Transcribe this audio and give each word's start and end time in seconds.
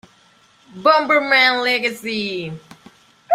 Bomberman 0.75 1.61
Legacy 1.61 2.57